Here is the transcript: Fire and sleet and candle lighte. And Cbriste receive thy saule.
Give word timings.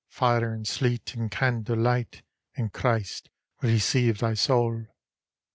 Fire 0.09 0.51
and 0.51 0.67
sleet 0.67 1.13
and 1.13 1.29
candle 1.29 1.75
lighte. 1.77 2.23
And 2.55 2.73
Cbriste 2.73 3.27
receive 3.61 4.17
thy 4.17 4.33
saule. 4.33 4.87